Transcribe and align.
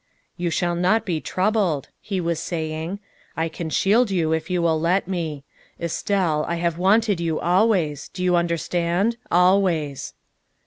"You 0.35 0.49
shall 0.49 0.73
not 0.73 1.05
be 1.05 1.21
troubled," 1.21 1.89
he 2.01 2.19
was 2.19 2.39
saying;" 2.39 2.97
I 3.37 3.47
can 3.47 3.69
shield 3.69 4.09
you 4.09 4.33
if 4.33 4.49
you 4.49 4.59
will 4.59 4.79
let 4.81 5.07
me. 5.07 5.43
Estelle, 5.79 6.43
I 6.47 6.55
have 6.55 6.79
wanted 6.79 7.19
you 7.19 7.39
always, 7.39 8.09
do 8.09 8.23
you 8.23 8.35
understand? 8.35 9.17
always." 9.29 10.15